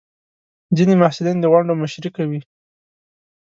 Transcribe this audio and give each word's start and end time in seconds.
ځینې 0.77 0.93
محصلین 1.01 1.37
د 1.39 1.45
غونډو 1.51 1.73
مشري 1.81 2.09
کوي. 2.17 2.39